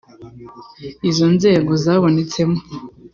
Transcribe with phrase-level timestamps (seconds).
[1.09, 2.59] izo nzego zabonetsemo